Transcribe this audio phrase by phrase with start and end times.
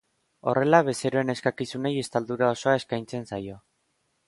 [0.51, 3.63] Horrela bezeroen eskakizunei estaldura osoa eskaintzen zaio.